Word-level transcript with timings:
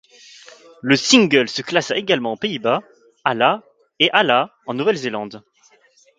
Le 0.81 0.95
single 0.95 1.47
se 1.47 1.61
classa 1.61 1.95
également 1.95 2.33
aux 2.33 2.37
Pays-Bas 2.37 2.81
à 3.23 3.35
la 3.35 3.61
et 3.99 4.09
à 4.09 4.23
la 4.23 4.51
en 4.65 4.73
Nouvelle-Zélande. 4.73 5.43